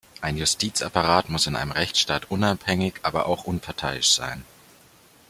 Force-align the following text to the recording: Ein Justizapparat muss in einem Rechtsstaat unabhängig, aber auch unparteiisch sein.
Ein 0.19 0.35
Justizapparat 0.35 1.29
muss 1.29 1.45
in 1.45 1.55
einem 1.55 1.69
Rechtsstaat 1.73 2.31
unabhängig, 2.31 2.95
aber 3.03 3.27
auch 3.27 3.43
unparteiisch 3.43 4.09
sein. 4.11 4.43